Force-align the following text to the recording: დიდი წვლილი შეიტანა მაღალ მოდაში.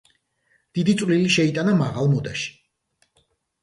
დიდი 0.77 0.95
წვლილი 1.03 1.31
შეიტანა 1.37 1.79
მაღალ 1.85 2.13
მოდაში. 2.17 2.53